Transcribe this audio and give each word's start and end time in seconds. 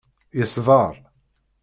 Yeṣber. 0.37 0.93